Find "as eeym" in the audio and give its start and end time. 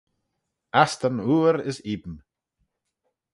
1.69-2.15